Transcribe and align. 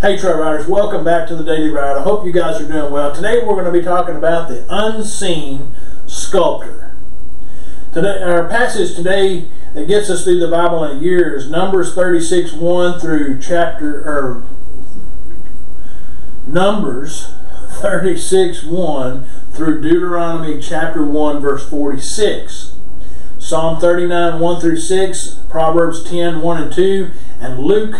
Hey 0.00 0.16
Trail 0.16 0.38
Riders, 0.38 0.66
welcome 0.66 1.04
back 1.04 1.28
to 1.28 1.36
the 1.36 1.44
Daily 1.44 1.68
Ride. 1.68 1.98
I 1.98 2.02
hope 2.02 2.24
you 2.24 2.32
guys 2.32 2.58
are 2.58 2.66
doing 2.66 2.90
well. 2.90 3.14
Today 3.14 3.44
we're 3.44 3.52
going 3.52 3.66
to 3.66 3.70
be 3.70 3.82
talking 3.82 4.16
about 4.16 4.48
the 4.48 4.64
unseen 4.70 5.74
sculptor. 6.06 6.96
Today, 7.92 8.22
our 8.22 8.48
passage 8.48 8.96
today 8.96 9.50
that 9.74 9.86
gets 9.88 10.08
us 10.08 10.24
through 10.24 10.40
the 10.40 10.48
Bible 10.48 10.82
in 10.84 10.96
a 10.96 11.00
year 11.02 11.36
is 11.36 11.50
Numbers 11.50 11.94
36 11.94 12.54
1 12.54 12.98
through 12.98 13.40
chapter 13.42 14.00
or 14.00 14.46
Numbers 16.46 17.34
36 17.82 18.64
1 18.64 19.26
through 19.52 19.82
Deuteronomy 19.82 20.62
chapter 20.62 21.04
1 21.04 21.42
verse 21.42 21.68
46. 21.68 22.74
Psalm 23.38 23.78
39 23.78 24.40
1 24.40 24.60
through 24.62 24.78
6, 24.78 25.40
Proverbs 25.50 26.02
10 26.04 26.40
1 26.40 26.62
and 26.62 26.72
2, 26.72 27.10
and 27.42 27.58
Luke 27.58 27.96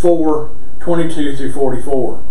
4 0.00 0.56
22 0.84 1.34
through 1.34 1.52
44. 1.52 2.22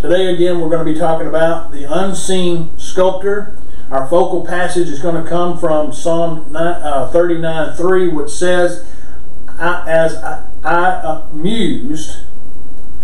Today, 0.00 0.32
again, 0.32 0.58
we're 0.58 0.70
going 0.70 0.86
to 0.86 0.90
be 0.90 0.98
talking 0.98 1.26
about 1.26 1.70
the 1.70 1.84
unseen 1.84 2.70
sculptor. 2.78 3.58
Our 3.90 4.08
focal 4.08 4.46
passage 4.46 4.88
is 4.88 5.02
going 5.02 5.22
to 5.22 5.28
come 5.28 5.58
from 5.58 5.92
Psalm 5.92 6.56
uh, 6.56 7.10
39 7.10 7.76
3, 7.76 8.08
which 8.08 8.30
says, 8.30 8.88
I, 9.48 9.84
As 9.86 10.14
I, 10.16 10.46
I 10.64 11.28
mused, 11.34 12.24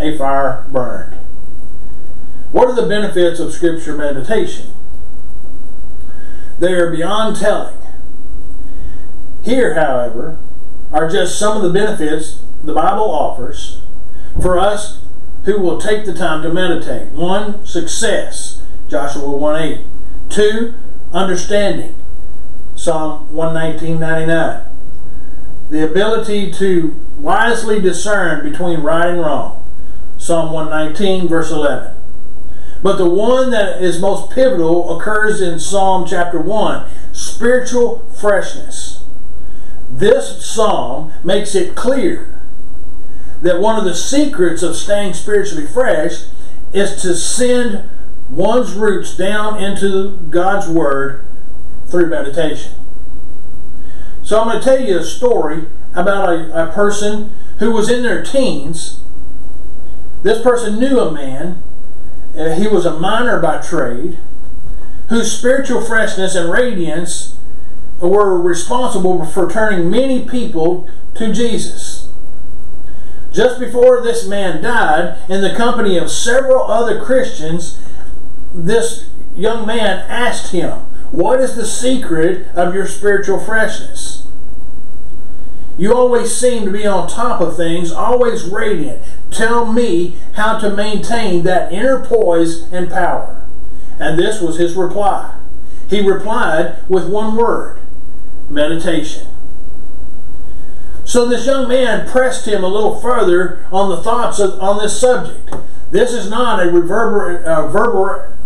a 0.01 0.17
fire 0.17 0.67
burned. 0.71 1.19
What 2.51 2.69
are 2.69 2.75
the 2.75 2.89
benefits 2.89 3.41
of 3.41 3.53
Scripture 3.53 3.95
meditation? 3.95 4.73
They 6.59 6.73
are 6.73 6.91
beyond 6.91 7.37
telling. 7.37 7.77
Here, 9.43 9.75
however, 9.75 10.39
are 10.91 11.11
just 11.11 11.39
some 11.39 11.55
of 11.59 11.63
the 11.63 11.79
benefits 11.79 12.41
the 12.63 12.73
Bible 12.73 13.11
offers 13.11 13.84
for 14.41 14.59
us 14.59 15.05
who 15.45 15.61
will 15.61 15.81
take 15.81 16.05
the 16.05 16.15
time 16.15 16.43
to 16.43 16.53
meditate. 16.53 17.11
One, 17.11 17.65
success, 17.67 18.63
Joshua 18.89 19.31
1 19.31 19.63
8. 19.63 19.81
Two, 20.31 20.75
understanding, 21.13 21.95
Psalm 22.75 23.29
119.99. 23.33 24.69
The 25.71 25.85
ability 25.85 26.51
to 26.53 27.01
wisely 27.19 27.81
discern 27.81 28.49
between 28.49 28.81
right 28.81 29.09
and 29.09 29.21
wrong, 29.21 29.69
Psalm 30.19 30.53
119, 30.53 31.29
verse 31.29 31.51
11. 31.51 31.95
But 32.83 32.97
the 32.97 33.09
one 33.09 33.51
that 33.51 33.83
is 33.83 33.99
most 33.99 34.31
pivotal 34.31 34.99
occurs 34.99 35.41
in 35.41 35.59
Psalm 35.59 36.07
chapter 36.07 36.39
1 36.39 36.87
spiritual 37.13 38.07
freshness. 38.21 39.05
This 39.91 40.45
psalm 40.45 41.13
makes 41.23 41.55
it 41.55 41.75
clear 41.75 42.43
that 43.45 43.61
one 43.61 43.79
of 43.79 43.85
the 43.85 43.95
secrets 43.95 44.63
of 44.63 44.75
staying 44.75 45.13
spiritually 45.13 45.67
fresh 45.67 46.25
is 46.73 47.01
to 47.03 47.15
send 47.15 47.89
one's 48.31 48.73
roots 48.73 49.15
down 49.15 49.63
into 49.63 50.17
God's 50.31 50.67
Word 50.67 51.27
through 51.87 52.09
meditation. 52.09 52.73
So 54.23 54.41
I'm 54.41 54.49
going 54.49 54.61
to 54.61 54.65
tell 54.65 54.81
you 54.81 54.99
a 54.99 55.05
story 55.05 55.67
about 55.95 56.31
a, 56.31 56.71
a 56.71 56.73
person 56.73 57.35
who 57.59 57.71
was 57.71 57.91
in 57.91 58.03
their 58.03 58.25
teens. 58.25 59.03
This 60.23 60.43
person 60.43 60.81
knew 60.81 60.99
a 60.99 61.13
man, 61.13 61.63
uh, 62.35 62.55
he 62.55 62.67
was 62.67 62.87
a 62.87 62.99
miner 62.99 63.39
by 63.41 63.61
trade, 63.61 64.19
whose 65.11 65.31
spiritual 65.31 65.83
freshness 65.83 66.35
and 66.35 66.51
radiance 66.51 67.37
were 68.01 68.41
responsible 68.41 69.27
for 69.27 69.51
turning 69.51 69.91
many 69.91 70.27
people 70.27 70.89
to 71.15 71.31
Jesus. 71.31 72.04
Just 73.35 73.59
before 73.59 74.01
this 74.01 74.29
man 74.29 74.63
died, 74.63 75.19
in 75.29 75.41
the 75.43 75.55
company 75.57 75.99
of 75.99 76.09
several 76.09 76.63
other 76.65 77.05
Christians, 77.05 77.81
this 78.55 79.11
young 79.35 79.67
man 79.67 80.07
asked 80.09 80.53
him, 80.53 80.71
What 81.11 81.41
is 81.41 81.57
the 81.57 81.67
secret 81.67 82.47
of 82.55 82.75
your 82.75 82.87
spiritual 82.87 83.41
freshness? 83.41 84.29
You 85.77 85.93
always 85.93 86.33
seem 86.33 86.65
to 86.67 86.71
be 86.71 86.87
on 86.87 87.09
top 87.09 87.41
of 87.41 87.57
things, 87.57 87.91
always 87.91 88.45
radiant. 88.45 89.03
Tell 89.33 89.71
me 89.73 90.17
how 90.35 90.57
to 90.61 90.71
maintain 90.71 91.43
that 91.43 91.73
inner 91.73 92.05
poise 92.05 92.73
and 92.73 92.89
power. 92.89 93.45
And 93.99 94.17
this 94.17 94.41
was 94.41 94.59
his 94.59 94.77
reply. 94.77 95.37
He 95.91 96.01
replied 96.01 96.77
with 96.89 97.09
one 97.09 97.35
word 97.35 97.81
meditation. 98.49 99.27
So 101.15 101.29
this 101.29 101.47
young 101.47 101.69
man 101.69 102.09
pressed 102.09 102.45
him 102.45 102.65
a 102.65 102.67
little 102.67 103.01
further 103.01 103.65
on 103.71 103.89
the 103.89 104.03
thoughts 104.03 104.41
of, 104.41 104.59
on 104.59 104.83
this 104.83 105.01
subject. 105.01 105.49
This 105.93 106.13
is 106.13 106.29
not 106.29 106.59
a 106.59 106.67
reverber, 106.69 107.45
uh, 107.45 107.69
verber, 107.69 108.37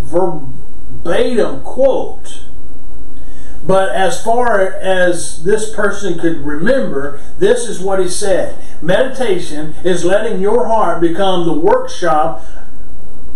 verbatim 0.00 1.62
quote. 1.62 2.42
But 3.64 3.90
as 3.90 4.20
far 4.20 4.62
as 4.62 5.44
this 5.44 5.72
person 5.72 6.18
could 6.18 6.38
remember, 6.38 7.20
this 7.38 7.68
is 7.68 7.78
what 7.78 8.00
he 8.00 8.08
said. 8.08 8.58
Meditation 8.82 9.76
is 9.84 10.04
letting 10.04 10.40
your 10.40 10.66
heart 10.66 11.00
become 11.00 11.46
the 11.46 11.52
workshop 11.52 12.42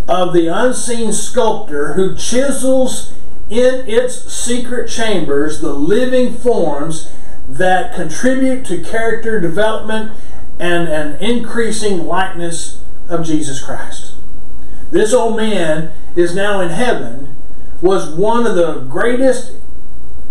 of 0.08 0.32
the 0.32 0.48
unseen 0.48 1.12
sculptor 1.12 1.92
who 1.92 2.16
chisels 2.16 3.14
in 3.48 3.88
its 3.88 4.32
secret 4.32 4.90
chambers 4.90 5.60
the 5.60 5.72
living 5.72 6.34
forms 6.34 7.12
that 7.56 7.94
contribute 7.94 8.64
to 8.66 8.82
character 8.82 9.40
development 9.40 10.12
and 10.58 10.88
an 10.88 11.16
increasing 11.22 12.06
likeness 12.06 12.82
of 13.08 13.24
Jesus 13.24 13.62
Christ. 13.62 14.14
This 14.90 15.12
old 15.12 15.36
man 15.36 15.92
is 16.16 16.34
now 16.34 16.60
in 16.60 16.70
heaven, 16.70 17.34
was 17.80 18.10
one 18.10 18.46
of 18.46 18.54
the 18.54 18.80
greatest 18.80 19.54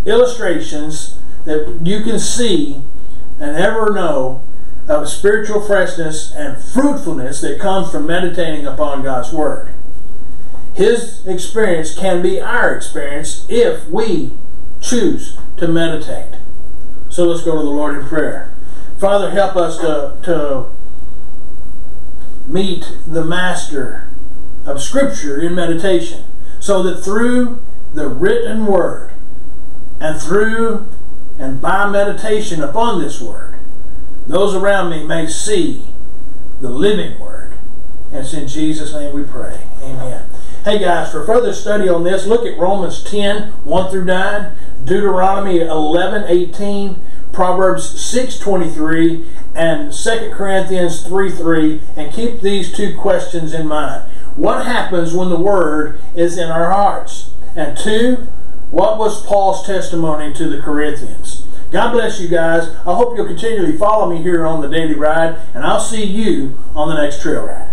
illustrations 0.06 1.20
that 1.46 1.80
you 1.84 2.04
can 2.04 2.20
see 2.20 2.82
and 3.40 3.56
ever 3.56 3.92
know 3.94 4.44
of 4.88 5.08
spiritual 5.08 5.62
freshness 5.62 6.34
and 6.36 6.62
fruitfulness 6.62 7.42
that 7.42 7.60
comes 7.60 7.92
from 7.92 8.08
meditating 8.08 8.66
upon 8.66 9.04
God's 9.04 9.32
Word. 9.32 9.74
His 10.74 11.26
experience 11.28 11.94
can 11.98 12.22
be 12.22 12.42
our 12.42 12.76
experience 12.76 13.46
if 13.50 13.88
we 13.88 14.32
choose 14.82 15.38
to 15.58 15.68
meditate. 15.68 16.39
So 17.20 17.26
let's 17.26 17.42
go 17.42 17.58
to 17.58 17.62
the 17.62 17.70
Lord 17.70 17.98
in 17.98 18.06
prayer. 18.06 18.50
Father, 18.98 19.32
help 19.32 19.58
us 19.58 19.78
to, 19.80 20.18
to 20.24 20.68
meet 22.48 22.98
the 23.06 23.26
master 23.26 24.10
of 24.66 24.82
Scripture 24.82 25.42
in 25.42 25.54
meditation 25.54 26.24
so 26.62 26.82
that 26.82 27.04
through 27.04 27.62
the 27.94 28.08
written 28.08 28.66
word 28.66 29.12
and 30.00 30.22
through 30.22 30.88
and 31.38 31.62
by 31.62 31.90
meditation 31.90 32.64
upon 32.64 33.02
this 33.02 33.22
word, 33.22 33.60
those 34.26 34.56
around 34.56 34.90
me 34.90 35.04
may 35.04 35.28
see 35.28 35.88
the 36.62 36.70
living 36.70 37.20
word. 37.20 37.56
And 38.14 38.20
it's 38.20 38.34
in 38.34 38.48
Jesus' 38.48 38.94
name 38.94 39.14
we 39.14 39.26
pray. 39.26 39.60
Amen. 39.82 40.30
Hey 40.64 40.80
guys, 40.80 41.12
for 41.12 41.26
further 41.26 41.52
study 41.52 41.90
on 41.90 42.06
this, 42.06 42.26
look 42.26 42.46
at 42.46 42.58
Romans 42.58 43.04
10, 43.04 43.50
1 43.66 43.92
through 43.92 44.06
9, 44.06 44.56
Deuteronomy 44.86 45.60
11, 45.60 46.26
18, 46.30 46.98
Proverbs 47.32 48.02
6, 48.02 48.40
23, 48.40 49.26
and 49.56 49.94
2 49.94 50.32
Corinthians 50.34 51.06
3, 51.06 51.32
3, 51.32 51.82
and 51.96 52.14
keep 52.14 52.42
these 52.42 52.72
two 52.72 52.98
questions 52.98 53.54
in 53.54 53.68
mind. 53.68 54.10
What 54.36 54.66
happens 54.66 55.14
when 55.14 55.30
the 55.30 55.40
Word 55.40 56.00
is 56.16 56.38
in 56.38 56.50
our 56.50 56.72
hearts? 56.72 57.32
And 57.56 57.78
two, 57.78 58.28
what 58.72 58.98
was 58.98 59.26
Paul's 59.26 59.66
testimony 59.66 60.34
to 60.34 60.48
the 60.48 60.62
Corinthians? 60.62 61.46
God 61.72 61.92
bless 61.92 62.20
you 62.20 62.28
guys. 62.28 62.70
I 62.86 62.96
hope 62.96 63.16
you'll 63.16 63.28
continually 63.28 63.78
follow 63.78 64.10
me 64.10 64.22
here 64.22 64.46
on 64.46 64.62
the 64.62 64.70
Daily 64.70 64.96
Ride, 64.96 65.40
and 65.54 65.64
I'll 65.64 65.80
see 65.80 66.04
you 66.04 66.58
on 66.74 66.90
the 66.90 67.02
next 67.02 67.22
trail 67.22 67.46
ride. 67.46 67.69